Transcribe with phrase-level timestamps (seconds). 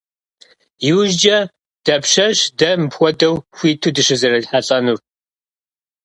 [0.89, 1.37] ИужькӀэ
[1.85, 4.99] дапщэщ дэ мыпхуэдэу хуиту дыщызэрихьэлӀэнур?